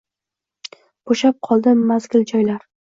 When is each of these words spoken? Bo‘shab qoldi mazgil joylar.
Bo‘shab 1.11 1.39
qoldi 1.51 1.79
mazgil 1.95 2.29
joylar. 2.35 2.71